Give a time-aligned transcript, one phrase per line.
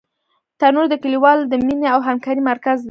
[0.59, 2.79] تنور د کلیوالو د مینې او همکارۍ مرکز دی